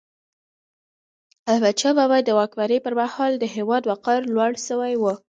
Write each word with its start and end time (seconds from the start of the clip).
احمدشاه 1.51 1.93
بابا 1.99 2.17
د 2.23 2.29
واکمني 2.39 2.77
پر 2.85 2.93
مهال 3.01 3.33
د 3.39 3.43
هیواد 3.55 3.83
وقار 3.91 4.19
لوړ 4.35 4.51
سوی 4.67 4.93
و. 4.97 5.03